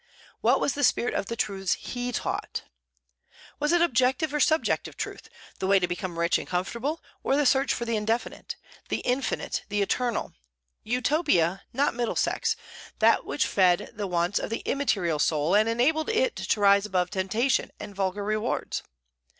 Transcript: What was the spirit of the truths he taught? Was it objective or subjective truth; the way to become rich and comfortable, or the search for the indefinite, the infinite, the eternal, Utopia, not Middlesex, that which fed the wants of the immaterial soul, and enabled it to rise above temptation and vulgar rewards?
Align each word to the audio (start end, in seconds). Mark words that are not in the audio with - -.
What 0.39 0.59
was 0.59 0.73
the 0.73 0.83
spirit 0.83 1.13
of 1.13 1.27
the 1.27 1.35
truths 1.35 1.73
he 1.73 2.11
taught? 2.11 2.63
Was 3.59 3.71
it 3.71 3.83
objective 3.83 4.33
or 4.33 4.39
subjective 4.39 4.97
truth; 4.97 5.29
the 5.59 5.67
way 5.67 5.77
to 5.77 5.87
become 5.87 6.17
rich 6.17 6.39
and 6.39 6.47
comfortable, 6.47 7.03
or 7.21 7.35
the 7.35 7.45
search 7.45 7.71
for 7.71 7.85
the 7.85 7.95
indefinite, 7.95 8.55
the 8.89 9.01
infinite, 9.01 9.63
the 9.69 9.83
eternal, 9.83 10.33
Utopia, 10.83 11.61
not 11.71 11.93
Middlesex, 11.93 12.55
that 12.97 13.25
which 13.25 13.45
fed 13.45 13.91
the 13.93 14.07
wants 14.07 14.39
of 14.39 14.49
the 14.49 14.63
immaterial 14.65 15.19
soul, 15.19 15.53
and 15.53 15.69
enabled 15.69 16.09
it 16.09 16.35
to 16.35 16.59
rise 16.59 16.87
above 16.87 17.11
temptation 17.11 17.69
and 17.79 17.93
vulgar 17.95 18.23
rewards? 18.23 18.81